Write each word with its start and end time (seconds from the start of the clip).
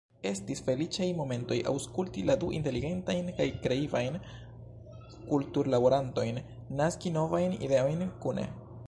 Estis 0.27 0.61
feliĉaj 0.67 1.07
momentoj 1.17 1.57
aŭskulti 1.71 2.23
la 2.29 2.35
du 2.43 2.49
inteligentajn 2.59 3.29
kaj 3.41 3.47
kreivajn 3.65 4.17
”kulturlaborantojn” 5.29 6.41
naski 6.81 7.13
novajn 7.19 7.55
ideojn 7.69 8.05
kune. 8.25 8.49